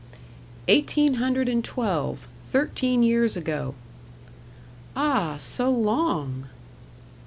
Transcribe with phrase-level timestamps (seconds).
[0.67, 2.27] "Eighteen hundred and twelve.
[2.47, 3.75] Thirteen years ago."
[4.95, 6.47] "Ah, so long!"